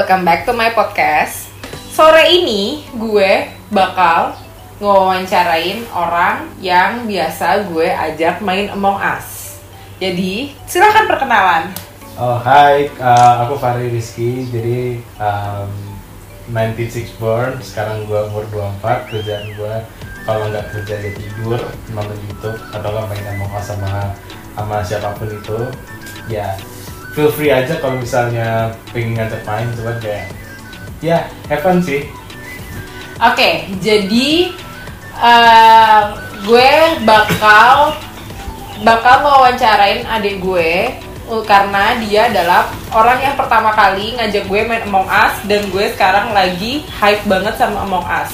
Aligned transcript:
welcome 0.00 0.24
back 0.24 0.48
to 0.48 0.56
my 0.56 0.72
podcast. 0.72 1.52
Sore 1.92 2.24
ini 2.24 2.88
gue 2.96 3.52
bakal 3.68 4.32
ngewawancarain 4.80 5.84
orang 5.92 6.48
yang 6.56 7.04
biasa 7.04 7.68
gue 7.68 7.84
ajak 7.84 8.40
main 8.40 8.72
Among 8.72 8.96
Us. 8.96 9.60
Jadi, 10.00 10.56
silahkan 10.64 11.04
perkenalan. 11.04 11.68
Oh 12.16 12.40
hai, 12.40 12.88
uh, 12.96 13.44
aku 13.44 13.60
Fahri 13.60 13.92
Rizky, 13.92 14.48
jadi 14.48 15.04
um, 15.20 15.68
96 16.48 17.20
born, 17.20 17.60
sekarang 17.60 18.08
gue 18.08 18.24
umur 18.32 18.48
24, 18.80 19.04
kerjaan 19.04 19.52
gue 19.52 19.74
kalau 20.24 20.48
nggak 20.48 20.80
kerja 20.80 20.96
ya 20.96 21.12
tidur, 21.12 21.60
nonton 21.92 22.16
YouTube, 22.24 22.56
atau 22.72 22.88
nggak 22.88 23.04
main 23.04 23.36
Among 23.36 23.52
Us 23.52 23.68
sama, 23.68 24.16
sama 24.56 24.80
siapa 24.80 25.12
pun 25.20 25.28
itu 25.28 25.60
Ya, 26.28 26.56
feel 27.14 27.30
free 27.30 27.50
aja 27.50 27.78
kalau 27.82 27.98
misalnya 27.98 28.74
pengen 28.94 29.18
ngajak 29.18 29.42
main, 29.42 29.68
cuman 29.74 29.96
kayak 29.98 30.26
ya 31.02 31.26
have 31.50 31.62
fun 31.62 31.80
sih 31.82 32.06
Oke, 33.20 33.68
jadi 33.84 34.48
eh, 35.12 36.02
gue 36.40 36.70
bakal 37.04 37.92
bakal 38.80 39.14
ngewawancarain 39.20 40.08
adik 40.08 40.40
gue 40.40 40.96
uh, 41.28 41.44
karena 41.44 42.00
dia 42.00 42.32
adalah 42.32 42.72
orang 42.90 43.20
yang 43.20 43.36
pertama 43.36 43.76
kali 43.76 44.16
ngajak 44.16 44.48
gue 44.48 44.60
main 44.64 44.82
Among 44.88 45.04
Us 45.04 45.36
dan 45.44 45.68
gue 45.68 45.84
sekarang 45.92 46.32
lagi 46.32 46.88
hype 46.96 47.28
banget 47.28 47.60
sama 47.60 47.84
Among 47.84 48.04
Us. 48.08 48.32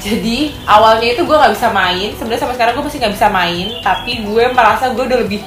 Jadi 0.00 0.56
awalnya 0.64 1.12
itu 1.12 1.28
gue 1.28 1.36
nggak 1.36 1.54
bisa 1.56 1.68
main, 1.72 2.08
sebenarnya 2.16 2.40
sampai 2.40 2.56
sekarang 2.56 2.72
gue 2.78 2.84
masih 2.88 2.98
nggak 3.04 3.14
bisa 3.20 3.28
main, 3.28 3.66
tapi 3.84 4.12
gue 4.24 4.44
merasa 4.54 4.84
gue 4.92 5.04
udah 5.04 5.18
lebih 5.24 5.40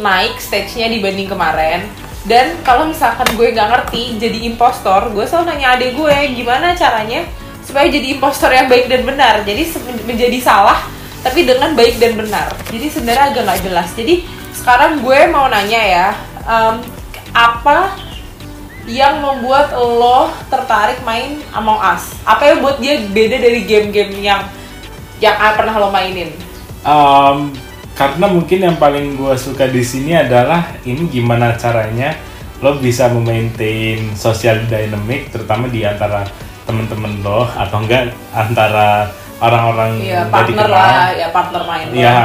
naik 0.00 0.40
stage-nya 0.40 0.88
dibanding 0.92 1.28
kemarin. 1.28 1.86
Dan 2.26 2.58
kalau 2.66 2.90
misalkan 2.90 3.26
gue 3.38 3.54
nggak 3.54 3.68
ngerti 3.70 4.18
jadi 4.18 4.50
impostor, 4.50 5.14
gue 5.14 5.22
selalu 5.22 5.46
nanya 5.54 5.78
adik 5.78 5.94
gue 5.94 6.16
gimana 6.34 6.74
caranya 6.74 7.22
supaya 7.62 7.86
jadi 7.86 8.18
impostor 8.18 8.50
yang 8.50 8.66
baik 8.66 8.90
dan 8.90 9.06
benar. 9.06 9.46
Jadi 9.46 9.62
menjadi 10.06 10.38
salah 10.42 10.82
tapi 11.22 11.46
dengan 11.46 11.74
baik 11.74 11.98
dan 11.98 12.18
benar. 12.18 12.50
Jadi 12.70 12.86
sebenarnya 12.90 13.24
agak 13.30 13.42
nggak 13.46 13.60
jelas. 13.66 13.88
Jadi 13.94 14.26
sekarang 14.54 15.02
gue 15.02 15.20
mau 15.30 15.46
nanya 15.46 15.82
ya, 15.82 16.08
em, 16.46 16.74
apa 17.34 17.94
yang 18.86 19.18
membuat 19.18 19.74
lo 19.74 20.30
tertarik 20.46 21.02
main 21.02 21.42
Among 21.50 21.78
Us? 21.82 22.14
Apa 22.22 22.54
yang 22.54 22.62
buat 22.62 22.78
dia 22.78 23.02
beda 23.02 23.42
dari 23.42 23.66
game-game 23.66 24.22
yang 24.22 24.46
yang 25.18 25.34
pernah 25.58 25.74
lo 25.78 25.90
mainin? 25.90 26.30
Um, 26.86 27.50
karena 27.96 28.28
mungkin 28.28 28.58
yang 28.60 28.76
paling 28.76 29.16
gue 29.16 29.34
suka 29.40 29.72
di 29.72 29.80
sini 29.80 30.12
adalah 30.12 30.76
ini 30.84 31.08
gimana 31.08 31.56
caranya 31.56 32.12
lo 32.60 32.76
bisa 32.76 33.08
memaintain 33.08 34.12
social 34.12 34.68
dynamic 34.68 35.32
terutama 35.32 35.68
di 35.72 35.80
antara 35.84 36.28
temen-temen 36.68 37.24
lo 37.24 37.48
atau 37.48 37.80
enggak 37.80 38.12
antara 38.36 39.08
orang-orang 39.40 40.00
Iya 40.00 40.28
nggak 40.28 40.32
partner 40.32 40.68
dikenal. 40.68 40.72
lah, 40.72 41.08
ya 41.12 41.28
partner 41.32 41.62
main. 41.64 41.86
lo. 41.88 41.96
Iya. 41.96 42.16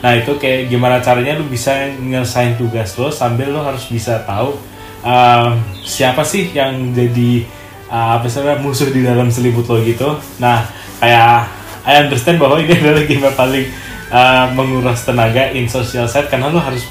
Nah 0.00 0.12
itu 0.16 0.32
kayak 0.40 0.60
gimana 0.72 0.96
caranya 1.04 1.36
lu 1.36 1.44
bisa 1.48 1.72
nyelesain 2.00 2.56
tugas 2.56 2.96
lo 2.96 3.12
sambil 3.12 3.52
lo 3.52 3.60
harus 3.60 3.84
bisa 3.88 4.24
tahu 4.24 4.56
um, 5.04 5.50
siapa 5.84 6.24
sih 6.24 6.48
yang 6.56 6.96
jadi 6.96 7.44
uh, 7.92 8.20
apa 8.20 8.28
sih 8.28 8.40
musuh 8.64 8.88
di 8.88 9.04
dalam 9.04 9.28
selimut 9.28 9.68
lo 9.68 9.80
gitu. 9.80 10.16
Nah 10.40 10.64
kayak 11.00 11.48
I 11.84 12.04
understand 12.04 12.40
bahwa 12.40 12.60
ini 12.60 12.72
adalah 12.80 13.04
game 13.04 13.24
yang 13.24 13.36
paling 13.36 13.64
uh, 14.10 14.46
menguras 14.52 15.02
tenaga 15.02 15.50
in 15.50 15.66
social 15.66 16.06
set 16.06 16.28
karena 16.28 16.50
lo 16.50 16.60
harus 16.60 16.84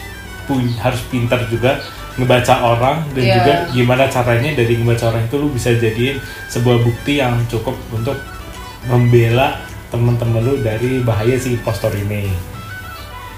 harus 0.82 1.02
pintar 1.14 1.46
juga 1.46 1.78
ngebaca 2.18 2.66
orang 2.66 3.06
dan 3.14 3.22
Iya. 3.24 3.36
juga 3.38 3.54
gimana 3.72 4.04
caranya 4.10 4.52
dari 4.58 4.74
ngebaca 4.76 5.14
orang 5.14 5.24
itu 5.30 5.36
lu 5.38 5.48
bisa 5.54 5.70
jadiin 5.72 6.18
sebuah 6.50 6.82
bukti 6.82 7.22
yang 7.22 7.38
cukup 7.48 7.78
untuk 7.94 8.18
membela 8.90 9.62
teman-teman 9.94 10.42
lu 10.42 10.56
dari 10.60 11.00
bahaya 11.06 11.38
si 11.38 11.54
impostor 11.56 11.94
ini. 11.94 12.28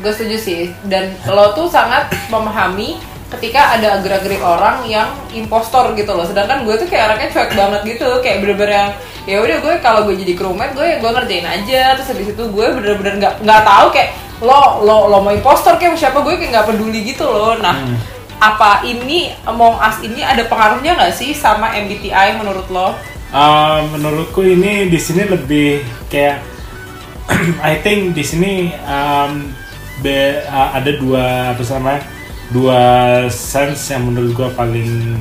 Gue 0.02 0.10
setuju 0.10 0.38
sih. 0.40 0.62
Dan 0.88 1.14
lo 1.30 1.54
tuh 1.54 1.70
sangat 1.70 2.10
memahami 2.32 2.98
ketika 3.32 3.80
ada 3.80 4.04
gerak-gerik 4.04 4.44
orang 4.44 4.84
yang 4.86 5.08
impostor 5.32 5.96
gitu 5.96 6.12
loh. 6.12 6.28
Sedangkan 6.28 6.68
gue 6.68 6.76
tuh 6.76 6.88
kayak 6.88 7.16
anaknya 7.16 7.30
cuek 7.32 7.52
banget 7.56 7.82
gitu, 7.96 8.10
kayak 8.20 8.38
bener-bener 8.44 8.72
yang 8.76 8.90
ya 9.24 9.38
udah 9.40 9.58
gue 9.62 9.74
kalau 9.80 10.02
gue 10.10 10.16
jadi 10.18 10.34
crewmate 10.36 10.74
gue 10.76 10.88
gue 11.00 11.10
ngerjain 11.10 11.48
aja. 11.48 11.96
Terus 11.96 12.08
habis 12.12 12.28
itu 12.36 12.44
gue 12.44 12.66
bener-bener 12.76 13.14
nggak 13.18 13.34
nggak 13.40 13.62
tahu 13.64 13.88
kayak 13.96 14.10
lo 14.44 14.84
lo 14.84 15.08
lo 15.08 15.18
mau 15.24 15.32
impostor 15.32 15.80
kayak 15.80 15.96
siapa? 15.96 16.20
Gue 16.20 16.36
kayak 16.36 16.52
nggak 16.52 16.68
peduli 16.76 17.00
gitu 17.08 17.24
loh. 17.24 17.56
Nah 17.58 17.76
Hmm. 17.78 17.96
apa 18.42 18.82
ini 18.84 19.30
Among 19.46 19.78
Us 19.78 20.02
ini 20.02 20.26
ada 20.26 20.42
pengaruhnya 20.50 20.98
nggak 20.98 21.14
sih 21.14 21.32
sama 21.32 21.72
MBTI 21.72 22.36
menurut 22.36 22.68
lo? 22.68 22.98
Uh, 23.32 23.86
menurutku 23.96 24.44
ini 24.44 24.92
di 24.92 25.00
sini 25.00 25.24
lebih 25.24 25.80
kayak 26.12 26.44
I 27.64 27.80
think 27.80 28.12
di 28.12 28.26
sini 28.26 28.76
um, 28.84 29.56
be- 30.02 30.44
uh, 30.44 30.76
ada 30.76 30.92
dua 31.00 31.56
apa 31.56 31.64
namanya 31.80 32.02
dua 32.52 32.82
sense 33.28 33.90
yang 33.90 34.06
menurut 34.06 34.32
gua 34.34 34.50
paling 34.52 35.18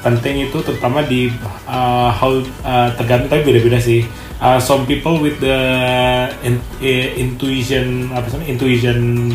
penting 0.00 0.44
itu 0.44 0.58
terutama 0.60 1.00
di 1.00 1.30
uh, 1.64 2.10
how 2.10 2.34
uh, 2.62 2.90
tergantung 2.94 3.28
tapi 3.28 3.42
beda-beda 3.44 3.78
sih. 3.78 4.02
Uh, 4.36 4.58
some 4.58 4.82
people 4.82 5.16
with 5.16 5.38
the 5.38 5.58
in- 6.42 6.58
i- 6.78 7.14
intuition 7.14 8.10
apa 8.10 8.26
sih 8.26 8.42
intuition 8.44 9.30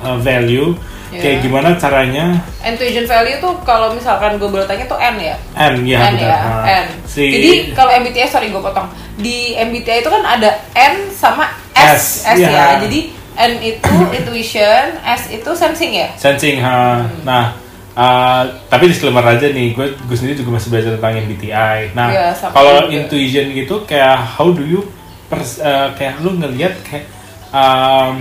uh, 0.00 0.18
value 0.18 0.74
Yeah. 1.12 1.20
kayak 1.20 1.38
gimana 1.44 1.76
caranya 1.76 2.40
Intuition 2.64 3.04
value 3.04 3.36
tuh 3.36 3.52
kalau 3.68 3.92
misalkan 3.92 4.40
gue 4.40 4.48
boleh 4.48 4.64
tanya 4.64 4.88
tuh 4.88 4.96
N 4.96 5.20
ya 5.20 5.36
N 5.52 5.84
ya 5.84 6.08
N 6.08 6.16
benar. 6.16 6.24
ya, 6.24 6.38
Nah, 6.40 6.64
N. 6.64 6.86
si 7.04 7.24
Jadi 7.28 7.50
kalau 7.76 7.92
MBTI 7.92 8.24
sorry 8.24 8.48
gue 8.48 8.56
potong. 8.56 8.88
Di 9.20 9.52
MBTI 9.52 10.00
itu 10.00 10.08
kan 10.08 10.24
ada 10.24 10.56
N 10.72 11.12
sama 11.12 11.52
S, 11.76 12.24
S, 12.24 12.32
S, 12.32 12.38
iya. 12.40 12.48
ya. 12.48 12.64
Jadi 12.80 13.12
N 13.32 13.52
itu 13.64 13.94
intuition, 14.12 14.84
S 15.02 15.32
itu 15.32 15.50
sensing 15.56 15.92
ya. 15.96 16.08
sensing 16.20 16.60
ha. 16.60 17.08
Nah, 17.24 17.56
uh, 17.96 18.44
tapi 18.68 18.92
disclaimer 18.92 19.24
aja 19.24 19.48
nih, 19.48 19.72
gue 19.72 19.96
gue 19.96 20.16
sendiri 20.16 20.36
juga 20.44 20.60
masih 20.60 20.68
belajar 20.68 20.90
tentang 21.00 21.14
MBTI. 21.24 21.96
Nah, 21.96 22.08
sama 22.36 22.52
kalau 22.52 22.76
juga. 22.86 22.92
intuition 22.92 23.46
gitu 23.56 23.74
kayak 23.88 24.16
how 24.36 24.52
do 24.52 24.64
you 24.64 24.84
pers- 25.32 25.60
uh, 25.64 25.96
kayak 25.96 26.20
lu 26.20 26.36
ngelihat 26.36 26.76
kayak 26.84 27.08
um, 27.52 28.20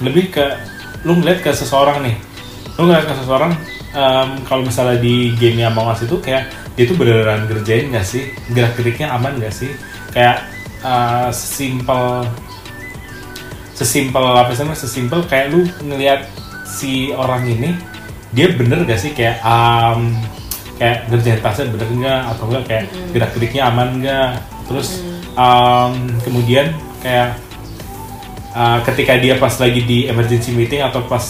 lebih 0.00 0.32
ke 0.32 0.44
lu 1.04 1.20
ngeliat 1.20 1.44
ke 1.44 1.52
seseorang 1.52 2.00
nih. 2.00 2.16
Lu 2.80 2.88
ngeliat 2.88 3.04
ke 3.08 3.14
seseorang 3.20 3.52
um, 3.96 4.30
kalau 4.48 4.62
misalnya 4.64 5.00
di 5.00 5.32
game 5.36 5.64
Among 5.64 5.92
Us 5.92 6.04
itu 6.04 6.16
kayak 6.20 6.48
dia 6.76 6.84
tuh 6.84 6.96
beneran 6.96 7.48
ngerjain 7.48 7.88
gak 7.92 8.04
sih? 8.04 8.32
Gerak-geriknya 8.52 9.12
aman 9.16 9.40
gak 9.40 9.52
sih? 9.52 9.72
Kayak 10.12 10.44
uh, 10.84 11.32
sesimpel 11.32 12.28
sesimpel 13.76 14.24
apa 14.24 14.56
sih 14.56 14.64
namanya 14.64 14.80
sesimpel 14.80 15.20
kayak 15.28 15.52
lu 15.52 15.68
ngelihat 15.84 16.24
si 16.64 17.12
orang 17.12 17.44
ini 17.44 17.76
dia 18.32 18.48
bener 18.52 18.88
gak 18.88 19.00
sih? 19.00 19.12
Kayak 19.12 19.44
um, 19.44 20.16
kayak 20.80 21.08
ngerjain 21.12 21.40
tasnya 21.44 21.68
bener 21.72 21.88
nggak? 21.88 22.20
Atau 22.32 22.44
enggak 22.48 22.64
kayak 22.64 22.84
gerak 23.12 23.30
geriknya 23.36 23.62
aman 23.68 23.88
nggak? 24.00 24.30
Terus 24.66 25.04
um, 25.36 25.92
kemudian 26.24 26.72
kayak 27.04 27.36
uh, 28.56 28.80
ketika 28.88 29.20
dia 29.20 29.36
pas 29.36 29.52
lagi 29.60 29.84
di 29.84 30.08
emergency 30.08 30.56
meeting 30.56 30.80
atau 30.80 31.04
pas 31.04 31.22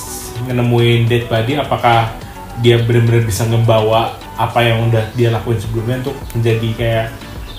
nemuin 0.47 1.11
dead 1.11 1.25
body 1.27 1.59
apakah 1.59 2.13
dia 2.61 2.81
benar-benar 2.81 3.25
bisa 3.25 3.45
ngebawa 3.45 4.17
apa 4.37 4.61
yang 4.65 4.89
udah 4.89 5.13
dia 5.17 5.29
lakuin 5.33 5.61
sebelumnya 5.61 6.01
untuk 6.05 6.17
menjadi 6.33 6.69
kayak 6.77 7.07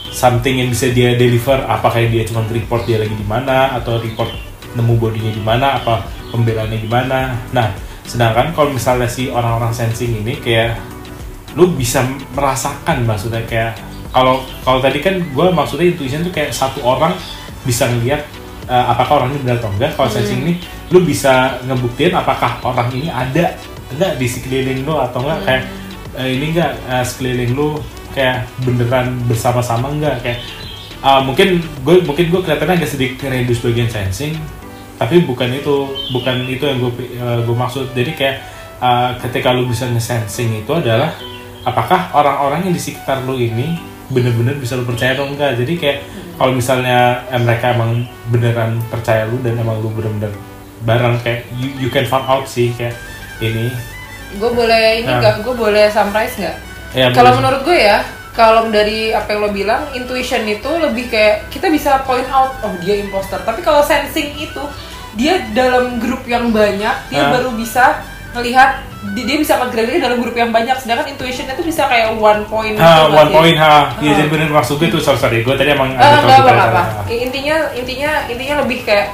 something 0.09 0.57
yang 0.63 0.69
bisa 0.71 0.89
dia 0.89 1.13
deliver? 1.13 1.61
Apakah 1.67 2.01
dia 2.07 2.23
cuma 2.25 2.41
report 2.47 2.87
dia 2.89 2.97
lagi 3.01 3.13
di 3.13 3.27
mana? 3.27 3.77
Atau 3.77 4.01
report 4.01 4.46
nemu 4.75 4.94
bodinya 5.00 5.31
di 5.31 5.44
mana 5.44 5.80
apa 5.80 6.03
pembelaannya 6.33 6.80
di 6.81 6.89
mana. 6.89 7.38
Nah 7.56 7.71
sedangkan 8.07 8.56
kalau 8.56 8.71
misalnya 8.71 9.07
si 9.07 9.27
orang-orang 9.27 9.71
sensing 9.75 10.24
ini 10.24 10.39
kayak 10.39 10.80
lu 11.59 11.74
bisa 11.75 12.06
merasakan 12.38 13.03
maksudnya 13.03 13.44
kayak 13.44 13.75
kalau 14.12 14.39
kalau 14.63 14.80
tadi 14.80 15.03
kan 15.03 15.19
gue 15.19 15.47
maksudnya 15.51 15.91
intuition 15.91 16.24
tuh 16.24 16.31
kayak 16.31 16.56
satu 16.56 16.80
orang 16.81 17.12
bisa 17.68 17.91
ngelihat 17.91 18.24
uh, 18.71 18.95
apakah 18.95 19.24
orang 19.24 19.36
ini 19.36 19.39
benar 19.44 19.57
atau 19.59 19.71
enggak. 19.75 19.91
Kalau 19.95 20.09
sensing 20.12 20.39
ini 20.47 20.53
lu 20.91 21.03
bisa 21.03 21.59
ngebuktiin 21.68 22.15
apakah 22.15 22.63
orang 22.63 22.88
ini 22.95 23.12
ada 23.12 23.59
enggak 23.91 24.12
di 24.15 24.27
sekeliling 24.27 24.88
lu 24.88 24.95
atau 24.95 25.19
enggak. 25.24 25.39
Kayak 25.44 25.63
eh, 26.15 26.30
ini 26.31 26.45
enggak 26.56 26.71
eh, 26.88 27.03
sekeliling 27.03 27.51
lu 27.56 27.68
kayak 28.15 28.47
beneran 28.63 29.19
bersama-sama 29.27 29.91
enggak. 29.91 30.15
Kayak 30.24 30.39
uh, 31.03 31.21
mungkin 31.21 31.62
gue 31.83 31.95
mungkin 32.06 32.25
gue 32.31 32.41
kelihatannya 32.41 32.75
agak 32.81 32.89
sedikit 32.89 33.27
reduce 33.27 33.62
bagian 33.62 33.89
sensing 33.91 34.38
tapi 34.97 35.21
bukan 35.23 35.49
itu 35.53 35.75
bukan 36.09 36.45
itu 36.49 36.63
yang 36.65 36.81
gue 36.81 36.91
gue 37.45 37.55
maksud 37.55 37.94
jadi 37.94 38.11
kayak 38.17 38.38
uh, 38.81 39.13
ketika 39.21 39.53
lu 39.53 39.69
bisa 39.69 39.85
nge-sensing 39.85 40.65
itu 40.65 40.71
adalah 40.73 41.13
apakah 41.61 42.09
orang-orang 42.13 42.65
yang 42.69 42.73
di 42.73 42.81
sekitar 42.81 43.21
lu 43.23 43.38
ini 43.38 43.77
bener-bener 44.09 44.57
bisa 44.57 44.73
lu 44.73 44.88
percaya 44.88 45.13
atau 45.13 45.29
enggak 45.29 45.59
jadi 45.59 45.73
kayak 45.77 45.97
kalau 46.38 46.53
misalnya 46.55 47.21
eh, 47.29 47.41
mereka 47.41 47.75
emang 47.75 48.07
beneran 48.29 48.79
percaya 48.88 49.27
lu 49.27 49.38
dan 49.45 49.59
emang 49.59 49.77
lu 49.83 49.94
bener-bener 49.94 50.33
bareng 50.81 51.19
kayak 51.21 51.45
you, 51.57 51.69
you 51.77 51.89
can 51.91 52.05
find 52.05 52.23
out 52.25 52.45
sih 52.45 52.73
kayak 52.73 52.95
ini 53.41 53.69
Gue 54.38 54.51
boleh 54.51 55.00
ini 55.00 55.07
Nah. 55.07 55.23
nggak? 55.23 55.35
Gue 55.39 55.55
boleh 55.55 55.88
summarize 55.88 56.35
nggak? 56.35 56.57
Ya, 56.91 57.07
kalau 57.15 57.39
menurut 57.39 57.63
gue 57.63 57.79
ya 57.79 58.03
kalau 58.38 58.69
dari 58.69 59.10
apa 59.10 59.28
yang 59.28 59.42
lo 59.42 59.51
bilang 59.51 59.89
intuition 59.92 60.45
itu 60.45 60.69
lebih 60.78 61.10
kayak 61.10 61.50
kita 61.50 61.68
bisa 61.68 62.06
point 62.06 62.30
out 62.30 62.54
oh 62.62 62.78
dia 62.78 62.95
imposter 62.95 63.42
tapi 63.42 63.60
kalau 63.60 63.81
sensing 63.81 64.30
itu 64.31 64.62
dia 65.12 65.42
dalam 65.51 65.98
grup 65.98 66.22
yang 66.24 66.54
banyak 66.54 66.94
dia 67.10 67.19
Ah. 67.19 67.34
baru 67.34 67.50
bisa 67.51 68.06
melihat 68.31 68.86
dia, 69.07 69.34
bisa 69.36 69.57
nge-grade 69.57 69.98
dalam 69.98 70.19
grup 70.19 70.34
yang 70.34 70.51
banyak 70.51 70.78
sedangkan 70.78 71.10
intuition 71.10 71.48
itu 71.48 71.63
bisa 71.63 71.86
kayak 71.86 72.13
one 72.13 72.45
point 72.45 72.75
Ha, 72.75 73.07
gitu 73.07 73.16
one 73.16 73.31
point 73.31 73.57
ha. 73.57 73.98
Iya, 73.98 74.12
Ah. 74.12 74.16
jadi 74.16 74.30
bener 74.30 74.50
maksud 74.51 74.78
gue 74.78 74.88
tuh 74.88 75.00
sorry, 75.00 75.18
sorry. 75.18 75.38
Gue 75.42 75.56
tadi 75.56 75.72
emang 75.72 75.89
Eh, 75.89 75.98
ada 75.98 76.18
tahu 76.18 76.22
enggak 76.22 76.38
kita 76.38 76.51
apa 76.51 76.63
apa 76.63 76.81
salah. 76.84 77.06
intinya 77.10 77.56
intinya 77.74 78.12
intinya 78.28 78.56
lebih 78.62 78.80
kayak 78.84 79.07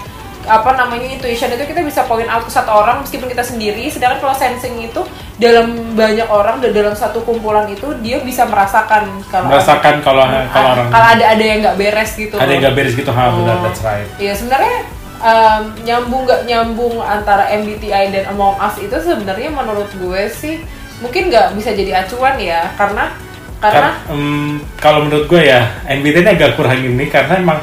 apa 0.44 0.76
namanya 0.76 1.08
intuition 1.08 1.48
itu 1.50 1.64
kita 1.64 1.80
bisa 1.82 2.04
point 2.04 2.28
out 2.28 2.44
ke 2.44 2.52
satu 2.52 2.68
orang 2.70 3.00
meskipun 3.00 3.28
kita 3.28 3.42
sendiri 3.42 3.88
sedangkan 3.88 4.20
kalau 4.20 4.36
sensing 4.36 4.76
itu 4.78 5.02
dalam 5.36 5.96
banyak 5.96 6.28
orang 6.28 6.60
dan 6.60 6.72
dalam 6.72 6.92
satu 6.94 7.24
kumpulan 7.24 7.66
itu 7.68 7.96
dia 8.00 8.20
bisa 8.20 8.44
merasakan 8.44 9.24
kalau 9.28 9.48
Merasakan 9.48 10.04
kalau 10.04 10.22
ada, 10.22 10.46
kalau 10.52 10.70
orang 10.76 10.88
kalau 10.92 11.08
ada 11.16 11.26
ada 11.32 11.44
yang 11.44 11.60
nggak 11.64 11.78
beres 11.78 12.12
gitu 12.14 12.36
ada 12.36 12.48
yang 12.48 12.60
loh. 12.60 12.68
gak 12.68 12.76
beres 12.76 12.94
gitu, 12.94 13.12
ha, 13.12 13.24
benar, 13.32 13.56
Oh. 13.56 13.64
that's 13.64 13.82
right. 13.82 14.08
Iya 14.20 14.34
sebenarnya 14.36 14.76
um, 15.20 15.64
nyambung 15.82 16.22
nggak 16.28 16.42
nyambung 16.44 16.94
antara 17.00 17.44
MBTI 17.50 18.04
dan 18.12 18.24
Among 18.30 18.60
Us 18.60 18.76
itu 18.78 18.94
sebenarnya 18.94 19.50
menurut 19.50 19.90
gue 19.90 20.22
sih 20.30 20.60
mungkin 21.00 21.32
nggak 21.32 21.56
bisa 21.56 21.72
jadi 21.72 22.04
acuan 22.04 22.36
ya 22.38 22.68
karena 22.76 23.16
karena 23.58 23.96
Kan, 24.04 24.12
em, 24.12 24.52
kalau 24.76 25.08
menurut 25.08 25.26
gue 25.26 25.42
ya 25.42 25.72
MBTI 25.88 26.20
ini 26.20 26.30
agak 26.30 26.60
kurang 26.60 26.80
ini 26.80 27.08
karena 27.08 27.40
emang 27.40 27.60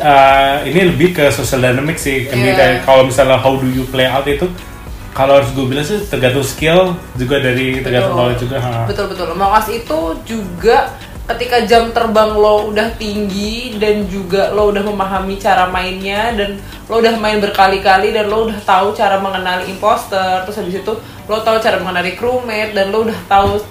eh, 0.00 0.54
ini 0.66 0.80
lebih 0.88 1.12
ke 1.12 1.28
social 1.28 1.60
dynamic 1.60 1.96
sih 1.96 2.24
MBTI 2.26 2.56
Iya. 2.56 2.82
kalau 2.82 3.04
misalnya 3.04 3.36
how 3.36 3.54
do 3.54 3.68
you 3.68 3.84
play 3.86 4.08
out 4.08 4.24
itu 4.24 4.48
kalau 5.10 5.36
harus 5.36 5.50
gue 5.52 5.66
bilang 5.66 5.82
sih 5.82 6.00
tergantung 6.06 6.46
skill 6.46 6.94
juga 7.14 7.36
dari 7.38 7.78
tergantung 7.78 8.14
Betul. 8.14 8.18
knowledge 8.18 8.40
juga 8.40 8.56
ha. 8.58 8.86
Betul 8.86 9.06
betul. 9.10 9.26
Us 9.34 9.66
itu 9.68 9.98
juga 10.24 10.78
ketika 11.26 11.62
jam 11.62 11.90
terbang 11.90 12.34
lo 12.34 12.70
udah 12.70 12.90
tinggi 12.94 13.78
dan 13.78 14.06
juga 14.06 14.50
lo 14.50 14.70
udah 14.70 14.82
memahami 14.82 15.36
cara 15.36 15.66
mainnya 15.66 16.34
dan 16.34 16.58
lo 16.90 16.98
udah 16.98 17.14
main 17.18 17.38
berkali-kali 17.38 18.10
dan 18.10 18.26
lo 18.26 18.50
udah 18.50 18.58
tahu 18.66 18.90
cara 18.92 19.18
mengenali 19.18 19.70
imposter 19.70 20.42
terus 20.42 20.58
habis 20.58 20.82
itu 20.82 20.92
lo 21.26 21.36
tahu 21.38 21.62
cara 21.62 21.78
mengenali 21.78 22.18
crewmate 22.18 22.74
dan 22.74 22.90
lo 22.90 23.06
udah 23.06 23.18
tahu 23.30 23.62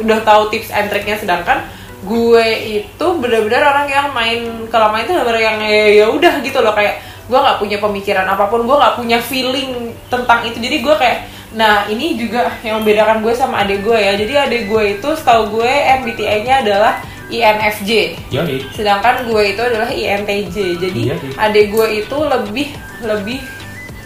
udah 0.00 0.20
tahu 0.20 0.42
tips 0.52 0.68
and 0.70 0.92
triknya 0.92 1.16
sedangkan 1.16 1.64
gue 2.00 2.46
itu 2.80 3.06
benar-benar 3.20 3.62
orang 3.76 3.86
yang 3.88 4.06
main 4.16 4.40
kalau 4.72 4.88
main 4.88 5.04
itu 5.04 5.12
benar 5.12 5.36
yang 5.36 5.58
ya 5.60 6.04
ya 6.04 6.06
udah 6.08 6.34
gitu 6.40 6.58
loh. 6.64 6.72
Kayak 6.72 7.02
gue 7.30 7.38
nggak 7.38 7.58
punya 7.62 7.78
pemikiran 7.78 8.26
apa 8.26 8.50
pun 8.50 8.64
gue 8.66 8.76
nggak 8.76 8.96
punya 8.96 9.18
feeling 9.20 9.92
tentang 10.08 10.44
itu. 10.48 10.56
Jadi 10.58 10.76
gue 10.80 10.94
kayak 10.96 11.18
nah 11.50 11.82
ini 11.90 12.14
juga 12.14 12.46
yang 12.62 12.80
membedakan 12.80 13.20
gue 13.26 13.32
sama 13.36 13.62
adik 13.62 13.84
gue 13.84 13.98
ya. 13.98 14.12
Jadi 14.16 14.32
adik 14.36 14.62
gue 14.70 14.82
itu 14.98 15.08
setahu 15.16 15.60
gue 15.60 15.72
MBTI-nya 16.02 16.66
adalah 16.66 16.94
INFJ 17.30 17.90
Yoi. 18.34 18.58
sedangkan 18.74 19.22
gue 19.22 19.54
itu 19.54 19.62
adalah 19.62 19.86
INTJ 19.86 20.82
jadi 20.82 21.14
iya. 21.14 21.16
adik 21.38 21.70
gue 21.70 22.02
itu 22.02 22.16
lebih 22.18 22.74
lebih 23.06 23.38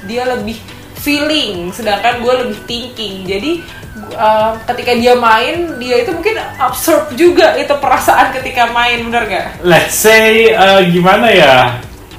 dia 0.04 0.28
lebih 0.28 0.60
feeling. 1.04 1.68
Sedangkan 1.68 2.24
gue 2.24 2.34
lebih 2.44 2.58
thinking. 2.64 3.28
Jadi 3.28 3.60
uh, 4.10 4.52
ketika 4.66 4.92
dia 4.92 5.14
main 5.14 5.56
dia 5.76 5.96
itu 5.98 6.10
mungkin 6.10 6.34
absorb 6.56 7.08
juga 7.12 7.54
itu 7.54 7.72
perasaan 7.72 8.32
ketika 8.32 8.68
main 8.68 9.00
bener 9.02 9.24
gak? 9.24 9.46
let's 9.60 9.96
say 9.96 10.48
eh, 10.48 10.80
gimana 10.88 11.28
ya 11.28 11.56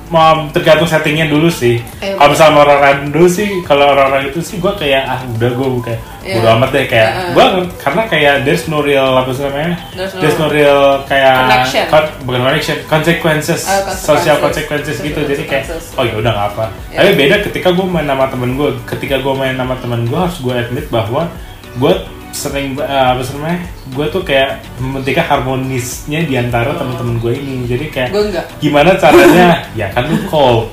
mau 0.06 0.46
tergantung 0.50 0.86
settingnya 0.86 1.26
dulu 1.26 1.50
sih 1.50 1.82
Eh, 1.98 2.14
kalau 2.14 2.30
misalnya 2.30 2.62
orang-orang 2.62 3.10
dulu 3.10 3.26
sih 3.28 3.50
kalau 3.62 3.90
orang-orang 3.90 4.30
itu 4.30 4.38
sih 4.40 4.56
gue 4.56 4.70
kayak 4.72 5.02
ah 5.04 5.18
udah 5.28 5.50
gue 5.52 5.68
kayak 5.84 6.02
Iya. 6.22 6.42
udah 6.42 6.52
amat 6.56 6.70
deh 6.72 6.86
kayak 6.88 7.10
Heeh. 7.12 7.30
gue 7.34 7.46
karena 7.80 8.02
kayak 8.06 8.34
there's 8.42 8.66
no 8.66 8.82
real 8.82 9.14
apa 9.14 9.30
sih 9.30 9.42
namanya 9.42 9.78
There's 9.92 10.10
no- 10.12 10.22
there's 10.22 10.38
no 10.40 10.48
real 10.48 10.82
kayak 11.06 11.38
Connection. 11.40 11.86
kon- 11.88 12.14
bukan 12.22 12.42
connection 12.44 12.78
consequences 12.88 13.62
Oh, 13.62 13.70
consequences. 13.84 14.02
social 14.04 14.38
consequences 14.40 14.96
gitu 15.00 15.20
jadi 15.22 15.44
kayak 15.44 15.64
Consequences. 15.64 15.98
oh 15.98 16.04
ya 16.04 16.14
udah 16.16 16.32
nggak 16.32 16.48
apa 16.52 16.66
Iya. 16.88 16.98
tapi 16.98 17.10
beda 17.16 17.36
ketika 17.44 17.68
gue 17.72 17.86
main 17.88 18.06
sama 18.06 18.26
temen 18.28 18.50
gue 18.54 18.70
ketika 18.88 19.16
gue 19.18 19.34
main 19.36 19.56
sama 19.56 19.76
temen 19.76 20.00
gue 20.04 20.20
harus 20.20 20.38
gue 20.40 20.54
admit 20.56 20.86
bahwa 20.88 21.22
gue 21.76 21.94
sering 22.32 22.76
eh, 22.76 23.06
apa 23.16 23.24
sih 23.24 23.40
namanya? 23.40 23.64
Gue 23.96 24.06
tuh 24.12 24.20
kayak 24.20 24.60
mementingkan 24.76 25.24
harmonisnya 25.24 26.28
di 26.28 26.36
antara 26.36 26.76
temen-temen 26.76 27.16
gue 27.18 27.32
ini. 27.32 27.64
Jadi 27.64 27.86
kayak 27.88 28.12
gimana 28.60 28.92
caranya? 29.02 29.64
Ya 29.72 29.88
kan 29.92 30.12
lu 30.12 30.20
call. 30.28 30.68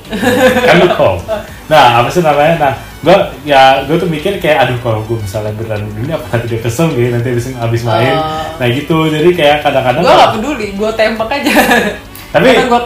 Kan 0.67 0.75
lu 0.83 0.89
call. 0.91 1.23
Nah 1.71 2.03
apa 2.03 2.09
sih 2.11 2.19
namanya? 2.19 2.55
Nah 2.59 2.73
gue 3.03 3.17
ya 3.43 3.83
gue 3.87 3.95
tuh 3.95 4.11
mikir 4.11 4.43
kayak 4.43 4.67
aduh 4.67 4.79
kalau 4.83 5.01
gue 5.07 5.19
misalnya 5.19 5.55
beneran 5.55 5.87
ini 5.99 6.11
apa 6.11 6.27
nanti 6.35 6.47
dia 6.51 6.61
kesel 6.63 6.91
gitu 6.95 7.11
nanti 7.11 7.31
abis, 7.31 7.47
abis 7.55 7.83
main? 7.87 8.15
Oh. 8.19 8.59
nah 8.59 8.67
gitu. 8.67 8.97
Jadi 9.07 9.29
kayak 9.31 9.63
kadang-kadang 9.63 10.03
Gue 10.03 10.15
gak 10.19 10.33
peduli, 10.39 10.67
gue 10.75 10.91
tembak 10.99 11.31
aja. 11.31 11.55
Tapi- 12.33 12.49
gue 12.59 12.81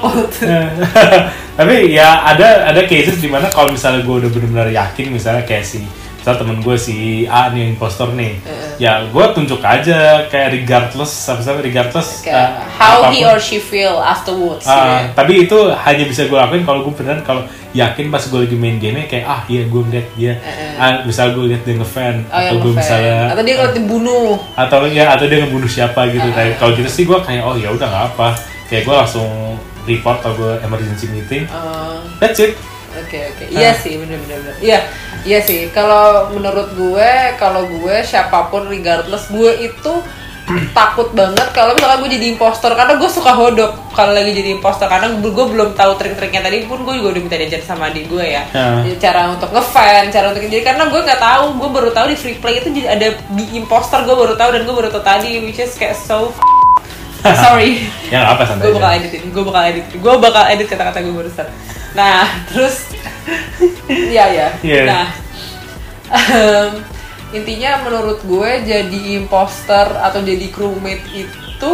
tapi 1.56 1.74
ya 1.94 2.28
ada 2.28 2.68
ada 2.68 2.82
cases 2.84 3.16
di 3.16 3.30
mana 3.32 3.48
kalau 3.48 3.72
misalnya 3.72 4.04
gue 4.04 4.16
udah 4.20 4.28
benar-benar 4.28 4.68
yakin 4.68 5.08
misalnya 5.08 5.46
kayak 5.48 5.64
si 5.64 5.80
misal 6.26 6.42
temen 6.42 6.58
gue 6.58 6.74
si 6.74 6.96
A 7.24 7.54
nih 7.54 7.70
impostor 7.70 8.10
nih 8.10 8.34
Heeh. 8.36 8.82
ya 8.82 8.98
gue 9.06 9.24
tunjuk 9.30 9.62
aja 9.62 10.26
kayak 10.26 10.58
regardless 10.58 11.14
sih 11.22 11.62
regardless 11.62 12.18
Kayak 12.18 12.34
eh, 12.34 12.66
how 12.74 13.06
he 13.06 13.22
apa 13.22 13.30
pun. 13.30 13.30
or 13.30 13.38
she 13.38 13.62
feel 13.62 13.94
afterwards 13.96 14.66
Ah, 14.66 15.06
gitu. 15.06 15.14
tapi 15.14 15.32
itu 15.40 15.58
hanya 15.70 16.02
bisa 16.02 16.26
gue 16.26 16.34
lakuin 16.34 16.66
kalau 16.66 16.82
gue 16.82 16.90
beneran 16.92 17.22
kalau 17.22 17.46
yakin 17.70 18.10
pas 18.10 18.18
gue 18.18 18.42
lagi 18.42 18.58
main 18.58 18.74
game 18.76 19.06
kayak 19.06 19.22
ah 19.22 19.46
iya 19.46 19.70
gue 19.70 19.80
ngeliat 19.80 20.08
dia 20.12 20.34
Eh-eh. 20.34 20.74
ah, 20.76 21.06
misal 21.06 21.30
gue 21.30 21.46
liat 21.46 21.62
dia 21.62 21.74
ngefan 21.76 22.16
Oh 22.26 22.34
yang 22.34 22.50
atau 22.50 22.56
gue 22.58 22.72
misalnya 22.74 23.18
Atau 23.30 23.42
dia 23.46 23.54
kalau 23.54 23.70
dibunuh 23.72 24.30
atau 24.56 24.78
ya 24.88 25.04
atau 25.08 25.24
dia 25.24 25.38
ngebunuh 25.38 25.70
siapa 25.70 26.10
gitu 26.10 26.26
Ah. 26.26 26.34
kayak 26.34 26.52
kalau 26.58 26.72
gitu 26.74 26.90
sih 26.90 27.06
gue 27.06 27.18
kayak 27.22 27.46
oh 27.46 27.54
ya 27.54 27.70
udah 27.70 27.86
nggak 27.86 28.04
apa 28.10 28.28
kayak 28.66 28.82
gue 28.82 28.94
langsung 28.96 29.30
report 29.84 30.18
atau 30.18 30.34
gue 30.34 30.52
emergency 30.60 31.06
meeting 31.06 31.46
Oh, 31.46 32.02
that's 32.18 32.42
it 32.42 32.58
Oke 32.96 33.20
oke, 33.28 33.44
iya 33.52 33.70
Ah. 33.70 33.76
sih 33.76 33.94
bener 33.94 34.16
bener 34.18 34.40
bener. 34.40 34.56
Iya 34.58 34.80
iya 35.26 35.42
sih. 35.42 35.68
Kalau 35.74 36.30
menurut 36.30 36.72
gue, 36.78 37.10
kalau 37.36 37.66
gue 37.66 37.96
siapa 38.06 38.48
pun 38.48 38.70
regardless 38.70 39.28
gue 39.28 39.66
itu 39.66 39.92
takut 40.70 41.10
banget 41.10 41.50
kalau 41.50 41.74
misalkan 41.74 42.06
gue 42.06 42.10
jadi 42.14 42.26
impostor 42.38 42.70
karena 42.78 42.94
gue 42.94 43.10
suka 43.10 43.34
hodop 43.34 43.74
kalau 43.90 44.14
lagi 44.14 44.30
jadi 44.30 44.54
impostor 44.54 44.86
karena 44.86 45.18
gue, 45.18 45.32
gue 45.34 45.46
belum 45.50 45.74
tahu 45.74 45.98
trik-triknya 45.98 46.38
tadi 46.46 46.70
pun 46.70 46.86
gue 46.86 46.94
juga 47.02 47.18
udah 47.18 47.22
minta 47.26 47.34
diajar 47.34 47.66
sama 47.66 47.90
adik 47.90 48.06
gue 48.06 48.22
ya 48.22 48.46
Ah. 48.54 48.78
Jadi 48.86 48.94
cara 49.02 49.34
untuk 49.34 49.50
ngefan 49.50 50.06
cara 50.14 50.30
untuk 50.30 50.46
jadi 50.46 50.62
karena 50.62 50.86
gue 50.86 51.00
nggak 51.02 51.18
tahu 51.18 51.44
gue 51.58 51.70
baru 51.74 51.90
tahu 51.90 52.06
di 52.14 52.16
free 52.16 52.38
play 52.38 52.62
itu 52.62 52.70
jadi 52.70 52.94
ada 52.94 53.08
di 53.34 53.44
impostor 53.58 54.06
gue 54.06 54.14
baru 54.14 54.38
tahu 54.38 54.50
dan 54.54 54.62
gue 54.62 54.74
baru 54.78 54.88
tahu 54.94 55.02
tadi 55.02 55.42
which 55.42 55.58
is 55.58 55.74
kayak 55.74 55.98
so 55.98 56.30
sorry 57.42 57.90
ya 58.06 58.30
apa 58.30 58.46
santai 58.46 58.70
gue 58.70 58.78
bakal 58.78 58.90
aja. 58.94 58.98
edit 59.02 59.12
ini 59.18 59.28
gue 59.34 59.44
bakal 59.44 59.62
edit 59.66 59.84
gue 59.90 60.14
bakal 60.22 60.44
edit 60.46 60.66
kata-kata 60.70 60.98
gue 61.02 61.14
barusan 61.14 61.46
nah 61.96 62.28
terus 62.46 62.92
ya 63.88 64.28
ya 64.28 64.48
Iya. 64.60 64.82
nah 64.84 65.06
em, 66.12 66.70
intinya 67.34 67.82
menurut 67.82 68.22
gue 68.22 68.50
jadi 68.62 69.00
imposter 69.18 69.90
atau 69.98 70.20
jadi 70.22 70.46
crewmate 70.52 71.02
itu 71.10 71.72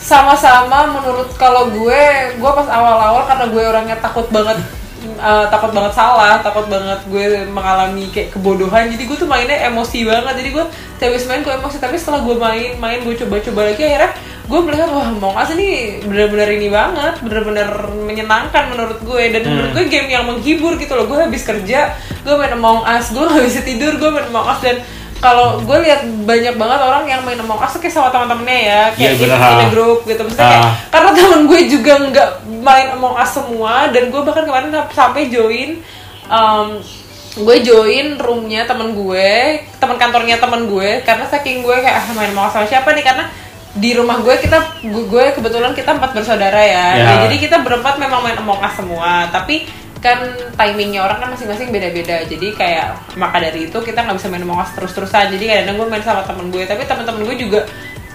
sama-sama 0.00 0.88
menurut 0.88 1.28
kalau 1.36 1.68
gue 1.68 2.02
gue 2.40 2.50
pas 2.56 2.68
awal-awal 2.70 3.28
karena 3.28 3.44
gue 3.52 3.62
orangnya 3.62 3.96
takut 4.00 4.24
banget 4.32 4.56
eh, 5.04 5.46
takut 5.52 5.76
banget 5.76 5.92
salah 5.92 6.40
takut 6.40 6.64
banget 6.72 7.04
gue 7.04 7.44
mengalami 7.52 8.08
kayak 8.08 8.32
kebodohan 8.32 8.88
jadi 8.88 9.02
gue 9.04 9.16
tuh 9.20 9.28
mainnya 9.28 9.68
emosi 9.68 10.08
banget 10.08 10.40
jadi 10.40 10.50
gue 10.56 10.64
habis 11.00 11.24
main 11.28 11.44
gue 11.44 11.52
emosi 11.52 11.76
tapi 11.76 12.00
setelah 12.00 12.24
gue 12.24 12.36
main 12.40 12.80
main 12.80 13.04
gue 13.04 13.12
coba-coba 13.20 13.68
lagi 13.68 13.84
akhirnya 13.84 14.16
gue 14.50 14.60
melihat 14.60 14.90
wah 14.90 15.06
mau 15.14 15.30
ngasih 15.32 15.54
ini 15.54 15.70
bener-bener 16.02 16.50
ini 16.50 16.66
banget 16.68 17.22
bener-bener 17.22 17.70
menyenangkan 18.02 18.64
menurut 18.68 18.98
gue. 19.00 19.22
Dan 19.30 19.40
Hmm. 19.40 19.50
menurut 19.54 19.70
gue 19.72 19.84
game 19.86 20.10
yang 20.10 20.26
menghibur 20.26 20.74
gitu 20.74 20.92
loh. 20.92 21.06
Gue 21.06 21.22
habis 21.22 21.42
kerja 21.42 21.94
gue 22.20 22.34
main 22.34 22.50
Among 22.50 22.82
Us. 22.82 23.14
Gue 23.14 23.24
gak 23.24 23.46
bisa 23.46 23.62
tidur 23.62 23.94
gue 23.94 24.10
main 24.10 24.26
Among 24.26 24.50
Us. 24.50 24.58
Dan 24.58 24.82
kalau 25.20 25.60
gue 25.60 25.78
lihat 25.80 26.00
banyak 26.24 26.56
banget 26.56 26.80
orang 26.80 27.04
yang 27.06 27.20
main 27.22 27.38
Among 27.38 27.60
Us 27.60 27.76
kayak 27.76 27.94
sama 27.94 28.10
teman-temannya 28.10 28.58
ya. 28.60 28.82
Kayak 28.90 29.30
a 29.30 29.38
ha. 29.38 29.70
group 29.70 30.02
gitu. 30.02 30.18
Maksudnya 30.20 30.42
kayak, 30.44 30.64
Ah. 30.66 30.74
karena 30.90 31.10
temen 31.14 31.40
gue 31.46 31.60
juga 31.70 31.92
nggak 32.02 32.30
main 32.58 32.88
Among 32.90 33.14
Us 33.14 33.30
semua 33.30 33.86
dan 33.88 34.10
gue 34.10 34.20
bahkan 34.20 34.42
kemarin 34.42 34.68
sampai 34.90 35.30
join 35.30 35.78
um, 36.26 36.82
gue 37.30 37.56
join 37.62 38.18
roomnya 38.18 38.66
temen 38.66 38.90
gue 38.90 39.30
teman 39.78 39.94
kantornya 39.94 40.36
temen 40.36 40.66
gue 40.66 40.98
karena 41.00 41.22
saking 41.24 41.62
gue 41.62 41.76
kayak 41.78 42.02
ah, 42.02 42.12
main 42.12 42.34
Among 42.34 42.48
Us 42.48 42.52
sama 42.52 42.66
siapa 42.66 42.90
nih? 42.90 43.06
Karena 43.06 43.30
di 43.70 43.94
rumah 43.94 44.18
gue 44.26 44.34
kita 44.42 44.82
gue 44.82 45.24
kebetulan 45.30 45.70
kita 45.78 45.94
empat 45.94 46.10
bersaudara 46.10 46.58
ya, 46.58 46.86
Ya. 46.98 47.06
Ya, 47.06 47.14
jadi 47.30 47.36
kita 47.38 47.56
berempat 47.62 48.02
memang 48.02 48.18
main 48.26 48.34
Among 48.42 48.58
Us 48.58 48.74
semua 48.74 49.30
tapi 49.30 49.62
kan 50.00 50.16
timingnya 50.56 51.04
orang 51.04 51.20
kan 51.20 51.28
masing-masing 51.30 51.70
beda-beda. 51.70 52.24
Jadi 52.24 52.56
kayak 52.56 53.14
maka 53.20 53.36
dari 53.38 53.68
itu 53.68 53.78
kita 53.78 54.00
nggak 54.02 54.16
bisa 54.16 54.32
main 54.32 54.42
Among 54.42 54.58
Us 54.58 54.74
terus-terusan. 54.74 55.30
Jadi 55.30 55.44
kadang-kadang 55.46 55.76
gue 55.78 55.86
main 55.86 56.02
sama 56.02 56.22
temen 56.26 56.50
gue 56.50 56.64
tapi 56.66 56.82
teman-teman 56.88 57.22
gue 57.30 57.36
juga 57.38 57.60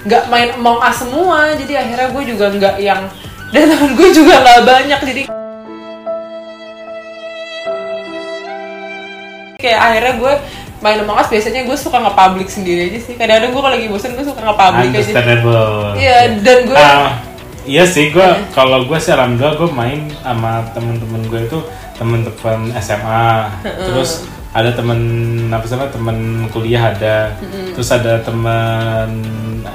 nggak 0.03 0.23
main 0.27 0.49
Among 0.59 0.79
Us 0.83 0.97
semua. 0.99 1.55
Jadi 1.55 1.73
akhirnya 1.77 2.07
gue 2.11 2.23
juga 2.27 2.45
nggak 2.51 2.75
yang 2.83 3.01
dan 3.55 3.63
temen 3.71 3.91
gue 3.95 4.09
juga 4.11 4.33
nggak 4.43 4.61
banyak. 4.67 4.99
Jadi 5.07 5.21
kayak 9.55 9.79
akhirnya 9.79 10.13
gue 10.19 10.33
main 10.85 11.01
Among 11.01 11.17
Us 11.17 11.33
biasanya 11.33 11.65
gue 11.65 11.73
suka 11.73 11.97
nge-public 11.97 12.45
sendiri 12.45 12.93
aja 12.93 12.99
sih. 13.01 13.17
Kadang-kadang 13.17 13.49
gue 13.49 13.61
kalau 13.65 13.73
lagi 13.73 13.87
bosen 13.89 14.13
gue 14.13 14.21
suka 14.21 14.41
nge-public 14.45 14.87
aja. 14.93 14.97
Understandable. 15.01 15.77
iya 15.97 16.17
dan 16.45 16.57
gue 16.69 16.75
Ah, 16.77 17.11
iya 17.65 17.83
sih, 17.89 18.13
gue 18.13 18.27
kalau 18.53 18.85
gue 18.85 18.97
sih 19.01 19.09
alhamdulillah 19.09 19.57
gue 19.57 19.69
main 19.73 19.99
sama 20.21 20.61
temen-temen 20.77 21.21
gue 21.25 21.41
itu 21.49 21.59
temen-temen 21.97 22.75
SMA, 22.77 23.29
terus 23.63 24.27
ada 24.55 24.71
temen 24.71 24.99
apa 25.51 25.63
sih 25.67 25.75
namanya, 25.75 25.91
temen 25.95 26.17
kuliah 26.47 26.83
ada, 26.93 27.35
terus 27.73 27.89
ada 27.91 28.19
temen 28.23 29.09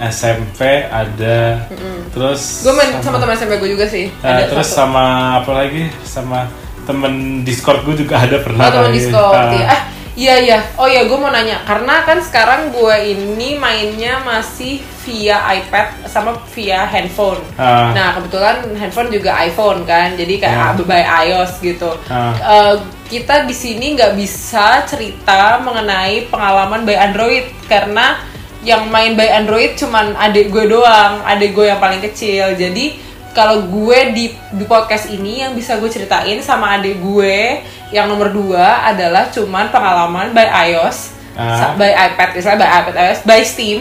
SMP 0.09 0.89
ada, 0.89 1.65
terus 2.13 2.65
gue 2.65 2.73
main 2.73 2.97
sama 3.01 3.17
teman 3.19 3.35
SMP 3.35 3.57
gue 3.59 3.71
juga 3.73 3.85
sih. 3.89 4.09
Eh, 4.09 4.25
ada 4.25 4.49
terus 4.49 4.69
satu. 4.69 4.85
sama 4.85 5.05
apa 5.41 5.51
lagi? 5.53 5.89
Sama 6.05 6.49
temen 6.85 7.45
Discord 7.45 7.85
gue 7.85 8.05
juga 8.05 8.21
ada 8.21 8.41
pernah. 8.41 8.69
Oh, 8.69 8.73
teman 8.73 8.89
lagi. 8.93 8.99
Discord. 9.01 9.35
Ah, 9.65 9.81
iya 10.17 10.35
iya. 10.43 10.59
Oh 10.79 10.87
iya, 10.87 11.07
gue 11.07 11.19
mau 11.19 11.31
nanya 11.31 11.63
karena 11.67 12.03
kan 12.03 12.19
sekarang 12.23 12.71
gue 12.75 12.97
ini 13.15 13.55
mainnya 13.59 14.23
masih 14.23 14.83
via 15.07 15.41
iPad 15.59 16.07
sama 16.07 16.37
via 16.55 16.85
handphone. 16.87 17.41
Ah. 17.57 17.91
Nah, 17.97 18.09
kebetulan 18.19 18.63
handphone 18.77 19.11
juga 19.11 19.35
iPhone 19.43 19.83
kan. 19.89 20.15
Jadi 20.15 20.39
kayak 20.39 20.77
Ya. 20.77 20.85
by 20.85 21.03
iOS 21.31 21.59
gitu. 21.65 21.91
Ah. 22.07 22.35
Eh, 22.37 22.75
kita 23.11 23.43
di 23.49 23.55
sini 23.57 23.99
nggak 23.99 24.15
bisa 24.15 24.87
cerita 24.87 25.59
mengenai 25.65 26.31
pengalaman 26.31 26.87
by 26.87 26.95
Android 26.95 27.51
karena 27.67 28.23
yang 28.61 28.93
main 28.93 29.17
by 29.17 29.25
Android 29.25 29.75
cuman 29.75 30.13
adik 30.21 30.53
gue 30.53 30.69
doang, 30.69 31.25
adik 31.25 31.57
gue 31.57 31.67
yang 31.67 31.81
paling 31.81 31.99
kecil. 32.05 32.53
Jadi 32.55 33.10
kalau 33.31 33.63
gue 33.63 33.99
di 34.11 34.25
di 34.51 34.65
podcast 34.65 35.07
ini 35.07 35.41
yang 35.41 35.55
bisa 35.55 35.79
gue 35.79 35.87
ceritain 35.87 36.39
sama 36.41 36.75
adik 36.75 36.99
gue 36.99 37.63
yang 37.91 38.07
nomor 38.07 38.31
dua 38.31 38.83
adalah 38.85 39.31
cuman 39.31 39.71
pengalaman 39.71 40.31
by 40.31 40.47
iOS, 40.71 41.15
sa- 41.35 41.75
by 41.75 41.91
iPad, 41.91 42.35
misalnya 42.35 42.59
by 42.59 42.71
iPad 42.77 42.97
iOS, 43.01 43.21
by 43.23 43.41
Steam. 43.41 43.79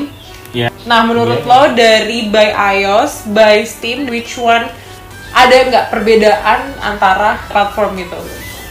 Iya. 0.50 0.70
Nah, 0.84 1.01
menurut 1.01 1.41
Iya. 1.41 1.50
lo 1.50 1.62
dari 1.74 2.25
by 2.25 2.50
iOS, 2.77 3.29
by 3.29 3.62
Steam, 3.63 4.06
which 4.06 4.34
one 4.36 4.65
ada 5.29 5.56
nggak 5.65 5.86
perbedaan 5.89 6.74
antara 6.79 7.38
platform 7.46 7.98
itu? 7.98 8.18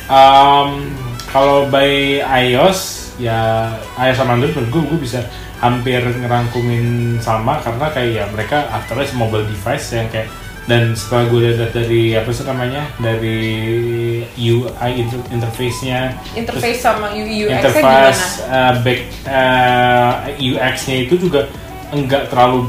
Um, 0.07 0.91
kalau 1.29 1.67
by 1.67 2.19
iOS 2.23 3.13
ya 3.19 3.71
iOS 3.95 4.17
sama 4.17 4.35
Android 4.35 4.55
menurut 4.55 4.71
gue, 4.71 4.83
gue 4.91 5.01
bisa 5.03 5.21
hampir 5.59 5.99
ngerangkumin 6.03 7.19
sama 7.19 7.59
karena 7.59 7.91
kayak 7.91 8.11
ya 8.11 8.25
mereka 8.31 8.71
after 8.71 8.95
all 8.95 9.03
is 9.03 9.11
mobile 9.11 9.43
device 9.43 9.91
yang 9.91 10.07
kayak 10.07 10.31
dan 10.69 10.93
setelah 10.93 11.25
gue 11.27 11.41
lihat 11.49 11.73
dari 11.73 12.13
apa 12.13 12.29
sih 12.29 12.45
namanya 12.45 12.85
dari 13.01 13.41
UI 14.37 14.91
inter- 14.95 15.25
interface-nya 15.33 16.13
Interface 16.37 16.79
sama 16.79 17.09
UI 17.11 17.49
UX-nya 17.49 17.73
gimana? 17.73 18.05
interface 18.05 18.23
uh, 18.45 18.73
back 18.85 19.01
uh, 19.25 20.13
UX-nya 20.37 20.97
itu 21.03 21.17
juga 21.17 21.49
enggak 21.89 22.29
terlalu 22.29 22.69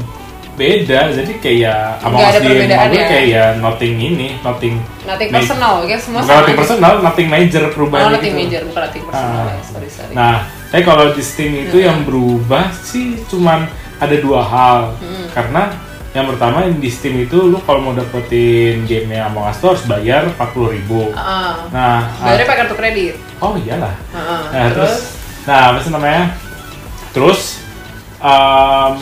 beda 0.56 1.12
jadi 1.12 1.32
kayak 1.40 2.04
Among 2.04 2.20
Us 2.20 2.36
ada 2.36 2.40
di 2.40 2.52
ya? 2.68 3.06
kayak 3.06 3.24
ya 3.26 3.44
nothing 3.56 3.96
ini 3.96 4.28
nothing 4.40 4.76
Nothing 5.00 5.28
personal, 5.32 5.74
ya 5.84 5.96
semua 5.96 6.20
bukan 6.20 6.28
sama 6.28 6.36
nothing 6.40 6.52
aja. 6.52 6.60
personal 6.60 6.92
nothing 7.00 7.28
major 7.28 7.62
Oh, 7.62 7.72
perubahan 7.72 8.12
nothing 8.12 8.32
gitu. 8.32 8.40
major, 8.44 8.60
bukan 8.68 8.80
nothing 8.84 9.04
personal 9.08 9.40
Ah. 9.40 9.48
ya, 9.48 9.62
sorry 9.64 9.88
sorry. 9.88 10.12
Nah, 10.12 10.36
tapi 10.68 10.82
kalau 10.84 11.06
di 11.10 11.22
Steam 11.24 11.52
itu 11.56 11.76
yang 11.80 12.04
berubah 12.04 12.68
sih 12.80 13.16
cuman 13.26 13.64
ada 13.96 14.16
dua 14.20 14.40
hal. 14.40 14.78
Hmm. 15.00 15.26
Karena 15.32 15.62
yang 16.10 16.26
pertama 16.26 16.66
di 16.66 16.90
Steam 16.90 17.20
itu 17.20 17.38
lu 17.38 17.58
kalau 17.60 17.78
mau 17.80 17.94
dapetin 17.94 18.82
gamenya 18.82 19.26
Among 19.26 19.46
Us 19.46 19.58
tuh 19.58 19.70
harus 19.70 19.84
bayar 19.84 20.26
40.000 20.32 20.74
ribu. 20.74 21.00
Heeh. 21.08 21.52
Nah, 21.70 21.98
Bayarnya 22.18 22.46
pakai 22.46 22.60
kartu 22.60 22.74
kredit. 22.74 23.14
ah, 23.36 23.44
oh 23.44 23.54
iyalah. 23.56 23.94
Heeh. 24.10 24.42
Nah, 24.50 24.66
terus, 24.70 24.94
nah 25.44 25.60
apa 25.70 25.78
sih 25.80 25.90
namanya? 25.90 26.34
Terus 27.10 27.62
um, 28.18 28.94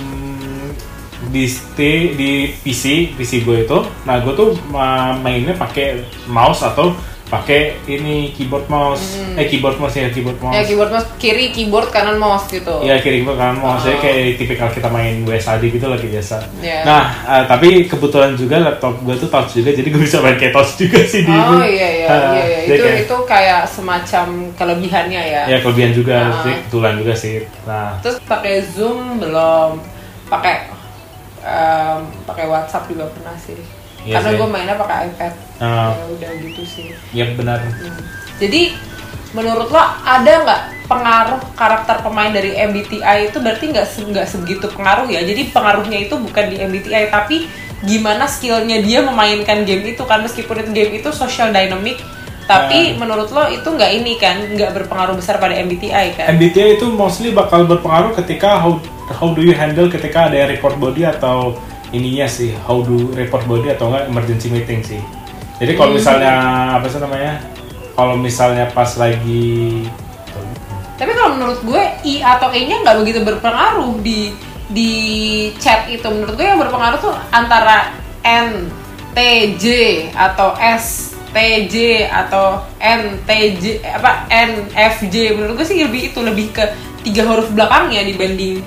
di 1.28 1.44
sti- 1.44 2.12
di 2.14 2.30
PC 2.56 3.12
PC 3.12 3.40
gue 3.42 3.64
itu, 3.64 3.78
nah 4.02 4.16
gue 4.18 4.32
tuh 4.32 4.52
ma- 4.68 5.12
mainnya 5.14 5.52
pakai 5.52 6.00
mouse 6.24 6.60
atau 6.62 6.92
pakai 7.28 7.60
ini 7.84 8.32
keyboard 8.32 8.64
mouse, 8.66 9.20
eh 9.36 9.44
keyboard 9.44 9.76
mouse 9.76 9.92
ya 9.94 10.08
keyboard 10.08 10.40
mouse. 10.40 10.48
Hmm. 10.50 10.56
Ya 10.56 10.64
keyboard 10.64 10.90
mouse 10.90 11.08
kiri 11.16 11.52
keyboard 11.52 11.88
kanan 11.88 12.16
mouse 12.16 12.48
gitu. 12.48 12.80
Iya 12.80 12.98
kiri 12.98 13.20
kiri 13.20 13.28
kanan 13.28 13.60
mouse 13.60 13.84
jadi 13.84 14.00
kayak 14.00 14.18
tipikal 14.36 14.68
kita 14.68 14.88
main 14.88 15.22
WSAD 15.22 15.68
gitu 15.68 15.86
lagi 15.86 16.08
biasa. 16.08 16.40
Iya. 16.58 16.88
Nah, 16.88 17.04
eh, 17.28 17.44
tapi 17.44 17.84
kebetulan 17.84 18.32
juga 18.32 18.56
laptop 18.58 18.96
gue 19.04 19.12
tuh 19.14 19.28
touch 19.28 19.54
juga, 19.54 19.70
jadi 19.70 19.88
gue 19.88 20.00
bisa 20.00 20.24
main 20.24 20.34
kayak 20.34 20.56
touch 20.56 20.80
juga 20.80 21.04
sih 21.04 21.20
di 21.20 21.30
Oh 21.30 21.60
iya 21.60 21.88
iya 22.00 22.06
Ah, 22.08 22.32
iya, 22.32 22.44
iya. 22.44 22.58
itu 22.64 22.72
kayak- 22.80 23.00
itu 23.04 23.16
kayak 23.28 23.62
semacam 23.68 24.26
kelebihannya 24.56 25.22
ya. 25.22 25.42
Ya 25.46 25.58
kelebihan 25.60 25.92
juga, 25.92 26.16
Ah. 26.18 26.40
jadi 26.40 26.52
kebetulan 26.64 26.94
juga 26.96 27.12
sih. 27.12 27.44
Nah, 27.68 28.00
Terus 28.00 28.16
pakai 28.24 28.64
Zoom 28.64 29.20
belum, 29.20 29.84
pakai 30.26 30.72
em, 31.38 32.00
pakai 32.24 32.44
WhatsApp 32.48 32.88
juga 32.88 33.04
pernah 33.12 33.36
sih. 33.36 33.56
Iya 34.06 34.20
Karena 34.20 34.30
gue 34.38 34.48
mainnya 34.48 34.76
pakai 34.78 34.96
iPad. 35.10 35.32
Ah. 35.58 35.94
Ya 35.94 36.04
udah 36.14 36.30
gitu 36.42 36.62
sih. 36.62 36.94
ya 37.14 37.26
benar. 37.34 37.58
Hmm. 37.62 37.98
Jadi 38.38 38.74
menurut 39.34 39.68
lo 39.68 39.82
ada 40.06 40.32
nggak 40.44 40.62
pengaruh 40.88 41.40
karakter 41.52 42.00
pemain 42.00 42.32
dari 42.32 42.56
MBTI 42.56 43.28
itu 43.28 43.38
berarti 43.42 43.64
nggak 43.74 43.86
nggak 44.14 44.26
sebegitu 44.26 44.66
pengaruh 44.72 45.10
ya? 45.10 45.20
Jadi 45.26 45.52
pengaruhnya 45.52 45.98
itu 46.06 46.14
bukan 46.16 46.44
di 46.48 46.56
MBTI 46.62 47.12
tapi 47.12 47.44
gimana 47.84 48.26
skillnya 48.26 48.82
dia 48.82 49.06
memainkan 49.06 49.62
game 49.62 49.94
itu 49.94 50.02
kan 50.02 50.22
meskipun 50.26 50.66
itu 50.66 50.70
game 50.74 50.92
itu 50.98 51.14
social 51.14 51.54
dynamic 51.54 52.02
tapi 52.48 52.96
menurut 52.96 53.28
lo 53.28 53.44
itu 53.52 53.68
nggak 53.68 53.92
ini 53.92 54.16
kan 54.16 54.40
nggak 54.40 54.72
berpengaruh 54.72 55.20
besar 55.20 55.36
pada 55.36 55.52
MBTI 55.52 56.16
kan? 56.16 56.32
MBTI 56.32 56.80
itu 56.80 56.88
mostly 56.88 57.36
bakal 57.36 57.68
berpengaruh 57.68 58.16
ketika 58.16 58.56
how 58.56 58.80
how 59.20 59.36
do 59.36 59.44
you 59.44 59.52
handle 59.52 59.84
ketika 59.92 60.32
ada 60.32 60.48
report 60.48 60.80
body 60.80 61.04
atau 61.04 61.60
ininya 61.92 62.28
sih 62.28 62.52
how 62.68 62.84
do 62.84 63.12
report 63.16 63.44
body 63.48 63.72
atau 63.72 63.88
enggak 63.88 64.04
emergency 64.12 64.48
meeting 64.52 64.80
sih. 64.84 65.00
Jadi 65.58 65.74
kalau 65.74 65.96
misalnya 65.96 66.34
apa 66.78 66.86
sih 66.86 67.00
namanya? 67.02 67.42
Kalau 67.98 68.14
misalnya 68.14 68.70
pas 68.70 68.94
lagi 68.94 69.82
Tapi 70.98 71.14
kalau 71.14 71.38
menurut 71.38 71.62
gue 71.62 71.82
I 72.10 72.26
atau 72.26 72.50
E-nya 72.50 72.82
nggak 72.82 72.98
begitu 73.02 73.22
berpengaruh 73.22 74.02
di 74.02 74.34
di 74.70 74.92
chat 75.62 75.86
itu. 75.86 76.02
Menurut 76.02 76.34
gue 76.34 76.46
yang 76.46 76.58
berpengaruh 76.58 76.98
tuh 76.98 77.14
antara 77.30 77.94
N, 78.26 78.66
T, 79.14 79.18
J 79.62 79.66
atau 80.10 80.58
S, 80.58 81.14
T, 81.30 81.38
J 81.70 82.06
atau 82.10 82.66
N, 82.82 83.22
T, 83.22 83.30
J 83.62 83.78
apa 83.94 84.26
N, 84.26 84.66
F, 84.74 85.06
J. 85.06 85.38
Menurut 85.38 85.62
gue 85.62 85.66
sih 85.66 85.78
lebih 85.86 86.10
itu 86.10 86.18
lebih 86.18 86.50
ke 86.50 86.66
tiga 87.06 87.22
huruf 87.30 87.46
belakangnya 87.54 88.02
dibanding 88.02 88.58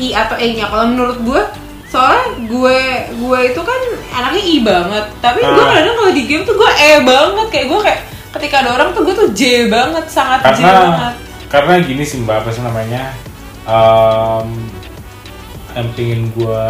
I 0.00 0.16
atau 0.16 0.40
E-nya. 0.40 0.72
Kalau 0.72 0.88
menurut 0.88 1.20
gue 1.20 1.67
soalnya 1.88 2.24
gue 2.38 2.78
gue 3.16 3.38
itu 3.46 3.60
kan 3.60 3.80
anaknya 4.12 4.42
I 4.42 4.56
banget. 4.60 5.04
Tapi 5.18 5.40
gue 5.40 5.64
Ah. 5.64 5.72
kadang 5.74 5.94
kalau 5.96 6.12
di 6.12 6.22
game 6.24 6.44
tuh 6.44 6.54
gue 6.54 6.70
E 6.70 6.92
banget. 7.00 7.46
Kayak 7.48 7.66
gue 7.66 7.80
kayak 7.82 8.00
ketika 8.30 8.56
ada 8.60 8.70
orang 8.74 8.88
tuh 8.92 9.02
gue 9.02 9.14
tuh 9.14 9.28
J 9.32 9.40
banget. 9.66 10.04
Sangat 10.06 10.40
J 10.50 10.60
karena 10.60 10.72
banget. 10.84 11.14
karena 11.48 11.74
gini 11.80 12.04
sih 12.04 12.20
mbak 12.20 12.44
apa 12.44 12.50
sih 12.50 12.60
namanya? 12.60 13.16
Em, 13.64 14.48
yang 15.70 15.88
pingin 15.92 16.32
gua 16.32 16.64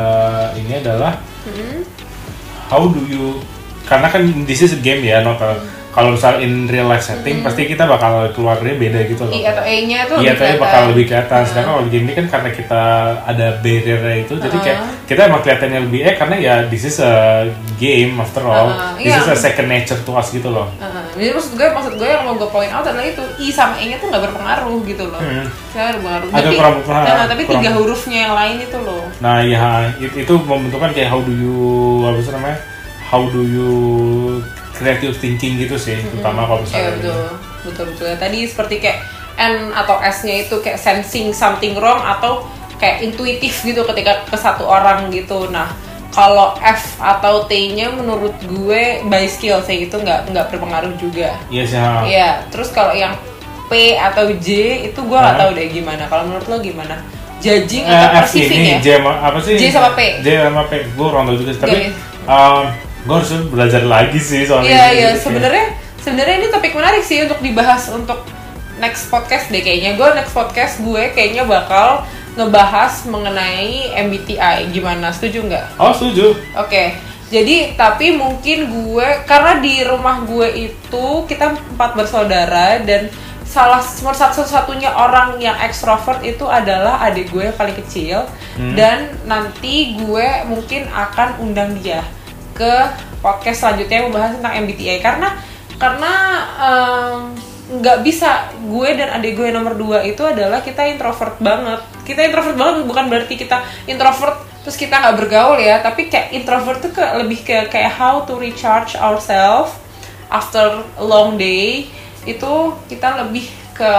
ini 0.53 0.75
adalah 0.77 1.17
Hmm. 1.43 1.81
how 2.67 2.85
do 2.85 3.01
you 3.03 3.39
karena 3.85 4.07
kan 4.07 4.21
this 4.45 4.61
is 4.61 4.71
a 4.71 4.79
game 4.79 5.01
ya 5.01 5.19
not 5.19 5.39
a- 5.39 5.63
kalau 5.99 6.15
misal 6.15 6.39
in 6.39 6.71
real 6.71 6.87
life 6.87 7.03
setting 7.03 7.43
pasti 7.43 7.67
kita 7.67 7.83
bakal 7.83 8.31
keluarnya 8.31 8.79
beda 8.79 9.01
gitu 9.05 9.27
loh 9.27 9.35
I 9.35 9.43
atau 9.43 9.67
E-nya 9.67 10.07
tuh 10.07 10.23
Iya, 10.23 10.39
bakal 10.55 10.95
lebih 10.95 11.11
kelihatan. 11.11 11.43
Sedangkan 11.43 11.75
kalau 11.75 11.91
game 11.91 12.07
ini 12.07 12.15
kan 12.15 12.27
karena 12.31 12.51
kita 12.55 12.83
ada 13.27 13.47
barrier 13.59 13.99
itu, 14.23 14.39
jadi 14.39 14.57
kayak 14.57 14.77
Uh-huh. 14.79 14.95
kita 15.11 15.21
emang 15.27 15.43
kelihatannya 15.43 15.81
lebih 15.91 16.01
eh 16.07 16.15
karena 16.15 16.37
ya 16.39 16.55
this 16.71 16.87
is 16.87 17.03
a 17.03 17.51
game 17.77 18.15
after 18.15 18.47
all. 18.47 18.71
Uh-huh, 18.71 18.95
This 18.95 19.11
iya. 19.11 19.19
is 19.19 19.27
a 19.27 19.35
second 19.35 19.67
nature 19.67 19.99
to 19.99 20.13
us 20.15 20.31
gitu 20.31 20.47
loh. 20.47 20.71
Heeh. 20.79 21.03
Jadi 21.19 21.31
maksud 21.35 21.53
gue, 21.57 21.67
maksud 21.67 21.93
gue 21.99 22.07
yang 22.07 22.23
mau 22.23 22.39
gue 22.39 22.47
point 22.47 22.71
out 22.71 22.87
adalah 22.87 23.03
itu 23.03 23.25
I 23.41 23.51
sama 23.51 23.75
E-nya 23.75 23.99
tuh 23.99 24.07
nggak 24.07 24.23
berpengaruh 24.23 24.79
gitu 24.87 25.05
loh. 25.11 25.19
Hmm. 25.19 25.51
Saya 25.75 25.99
berpengaruh. 25.99 26.29
Agak 26.31 26.45
Tapi, 26.45 26.55
kurang 26.55 26.75
berpengaruh, 26.79 27.09
nah, 27.11 27.27
tapi 27.27 27.43
kurang. 27.43 27.55
tiga 27.59 27.71
hurufnya 27.75 28.19
yang 28.23 28.35
lain 28.39 28.57
itu 28.63 28.79
loh. 28.79 29.03
Nah, 29.19 29.37
ya 29.43 29.67
it- 29.99 30.15
itu 30.15 30.35
membentukkan 30.39 30.91
kayak 30.95 31.09
how 31.11 31.19
do 31.19 31.35
you 31.35 31.59
apa 32.07 32.19
sih 32.21 32.31
namanya? 32.31 32.59
How 33.03 33.23
do 33.25 33.43
you 33.43 33.73
creative 34.79 35.19
thinking 35.19 35.59
gitu 35.59 35.75
sih, 35.77 35.99
terutama 35.99 36.47
kalau 36.47 36.63
misalnya 36.63 36.95
betul, 36.97 37.23
betul 37.67 37.85
betul. 37.93 38.07
Ya, 38.09 38.17
tadi 38.17 38.39
seperti 38.47 38.75
kayak 38.79 38.99
N 39.39 39.71
atau 39.75 39.99
S-nya 40.03 40.47
itu 40.47 40.59
kayak 40.63 40.79
sensing 40.79 41.31
something 41.35 41.75
wrong 41.79 41.99
atau 42.03 42.47
kayak 42.79 43.03
intuitif 43.03 43.63
gitu 43.67 43.83
ketika 43.83 44.23
ke 44.27 44.39
satu 44.39 44.63
orang 44.67 45.11
gitu. 45.11 45.51
Nah 45.51 45.71
kalau 46.15 46.59
F 46.59 46.99
atau 46.99 47.47
T-nya 47.47 47.95
menurut 47.95 48.35
gue 48.43 49.03
by 49.07 49.27
skill 49.31 49.63
sih 49.63 49.87
itu 49.87 49.95
nggak 49.95 50.31
nggak 50.31 50.47
berpengaruh 50.55 50.95
juga. 50.99 51.35
Iya 51.51 51.65
sih. 51.67 51.79
ha. 51.79 52.03
Iya, 52.07 52.29
terus 52.51 52.75
kalau 52.75 52.95
yang 52.95 53.15
P 53.69 53.95
atau 53.95 54.33
J 54.41 54.49
itu 54.91 54.99
gue 54.99 55.19
nggak 55.19 55.37
tahu 55.39 55.51
deh 55.55 55.67
gimana. 55.71 56.09
Kalau 56.09 56.25
menurut 56.27 56.47
lo 56.49 56.57
gimana? 56.59 56.97
Judging 57.39 57.87
Eh, 57.87 57.95
atau 57.95 58.09
F 58.11 58.35
perceiving 58.35 58.63
ini 58.67 58.71
ya? 58.75 58.79
J 58.83 58.89
sama 58.99 59.13
apa 59.23 59.39
sih? 59.39 59.55
J 59.55 59.65
sama 59.71 59.91
P. 59.95 60.01
J 60.27 60.29
sama 60.43 60.63
P. 60.67 60.73
Gue 60.99 61.07
orang 61.07 61.25
tahu 61.31 61.37
juga. 61.47 61.53
Tapi 61.63 61.79
um, 62.27 62.63
gue 63.09 63.17
harus 63.17 63.33
belajar 63.49 63.83
lagi 63.89 64.21
sih 64.21 64.45
soalnya. 64.45 64.69
Iya 64.69 64.85
ini. 64.85 64.99
iya 65.01 65.11
sebenarnya 65.17 65.67
sebenarnya 65.99 66.35
ini 66.45 66.49
topik 66.53 66.77
menarik 66.77 67.01
sih 67.01 67.25
untuk 67.25 67.41
dibahas 67.41 67.89
untuk 67.89 68.21
next 68.77 69.09
podcast 69.09 69.49
deh 69.49 69.65
kayaknya. 69.65 69.97
Gue 69.97 70.13
next 70.13 70.37
podcast 70.37 70.85
gue 70.85 71.09
kayaknya 71.17 71.49
bakal 71.49 72.05
ngebahas 72.37 73.09
mengenai 73.09 73.97
MBTI. 73.97 74.69
Gimana? 74.71 75.09
Setuju 75.09 75.49
nggak? 75.49 75.81
Oh 75.81 75.97
setuju. 75.97 76.37
Oke. 76.55 76.93
Jadi 77.29 77.77
tapi 77.77 78.13
mungkin 78.13 78.69
gue 78.69 79.09
karena 79.25 79.57
di 79.57 79.85
rumah 79.85 80.21
gue 80.25 80.69
itu 80.69 81.05
kita 81.25 81.57
empat 81.77 81.97
bersaudara 81.97 82.81
dan 82.85 83.09
salah 83.45 83.81
satu-satunya 83.81 84.93
orang 84.93 85.41
yang 85.41 85.57
ekstrovert 85.65 86.21
itu 86.21 86.45
adalah 86.45 87.01
adik 87.01 87.33
gue 87.33 87.49
yang 87.49 87.57
paling 87.57 87.77
kecil 87.81 88.29
Hmm. 88.59 88.75
dan 88.75 89.07
nanti 89.23 89.95
gue 89.95 90.27
mungkin 90.51 90.91
akan 90.91 91.39
undang 91.39 91.79
dia 91.79 92.03
ke 92.59 92.75
podcast 93.23 93.63
selanjutnya 93.63 94.03
yang 94.03 94.07
membahas 94.11 94.33
tentang 94.35 94.55
MBTI 94.67 94.99
karena 94.99 95.29
karena 95.79 96.13
nggak 97.69 97.99
bisa 98.01 98.49
gue 98.65 98.89
dan 98.97 99.21
adik 99.21 99.37
gue 99.37 99.53
nomor 99.53 99.77
dua 99.77 100.01
itu 100.03 100.25
adalah 100.25 100.65
kita 100.65 100.89
introvert 100.89 101.37
banget. 101.39 101.81
Kita 102.03 102.25
introvert 102.25 102.57
banget 102.57 102.77
bukan 102.89 103.05
berarti 103.07 103.35
kita 103.39 103.63
introvert 103.87 104.43
terus 104.65 104.75
kita 104.75 105.01
nggak 105.01 105.17
bergaul 105.17 105.57
ya 105.61 105.81
tapi 105.81 106.11
kayak 106.11 106.35
introvert 106.35 106.83
tuh 106.83 106.93
ke, 106.93 107.05
lebih 107.23 107.41
ke 107.47 107.71
kayak 107.71 107.95
how 107.95 108.27
to 108.27 108.37
recharge 108.37 108.99
ourselves 108.99 109.71
after 110.33 110.83
a 110.99 111.05
long 111.05 111.37
day. 111.37 111.87
Itu 112.25 112.75
kita 112.89 113.23
lebih 113.23 113.47
ke 113.77 113.93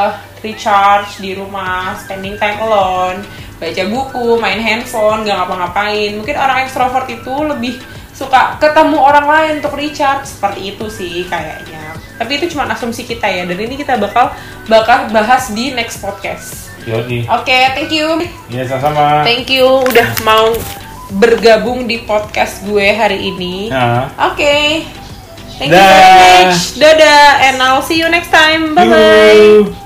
recharge 0.43 1.23
di 1.23 1.37
rumah 1.37 1.95
spending 1.95 2.35
time 2.35 2.59
alone 2.59 3.23
baca 3.59 3.83
buku 3.91 4.39
main 4.39 4.59
handphone 4.59 5.23
nggak 5.27 5.45
ngapa-ngapain. 5.45 6.17
Mungkin 6.17 6.35
orang 6.35 6.65
extrovert 6.65 7.05
itu 7.11 7.33
lebih 7.45 7.77
suka 8.19 8.59
ketemu 8.59 8.99
orang 8.99 9.23
lain 9.23 9.51
untuk 9.63 9.79
recharge 9.79 10.27
seperti 10.27 10.75
itu 10.75 10.91
sih 10.91 11.23
kayaknya 11.25 11.95
tapi 12.19 12.35
itu 12.35 12.51
cuma 12.51 12.67
asumsi 12.67 13.07
kita 13.07 13.23
ya 13.23 13.47
dan 13.47 13.55
ini 13.55 13.79
kita 13.79 13.95
bakal 13.95 14.35
bakal 14.67 15.07
bahas 15.09 15.55
di 15.55 15.71
next 15.71 16.03
podcast 16.03 16.67
oke 17.31 17.59
thank 17.73 17.87
you 17.89 18.19
Iya 18.51 18.67
sama-sama. 18.67 19.23
thank 19.23 19.47
you 19.47 19.63
udah 19.87 20.09
mau 20.21 20.51
bergabung 21.09 21.87
di 21.87 22.03
podcast 22.03 22.59
gue 22.67 22.91
hari 22.91 23.31
ini 23.31 23.71
Nah. 23.71 24.11
Oke. 24.29 24.83
Thank 25.57 25.71
you 25.71 25.75
Dah. 25.75 25.91
very 25.91 26.15
much. 26.47 26.79
Dadah 26.79 27.27
and 27.43 27.59
I'll 27.59 27.83
see 27.83 27.99
you 27.99 28.07
next 28.07 28.31
time. 28.31 28.71
Bye 28.71 28.87
bye. 28.87 29.35
Yuhu. 29.35 29.78